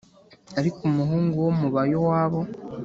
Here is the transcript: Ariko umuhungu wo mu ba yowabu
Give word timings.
Ariko 0.59 0.79
umuhungu 0.89 1.35
wo 1.45 1.51
mu 1.59 1.67
ba 1.73 1.81
yowabu 1.91 2.41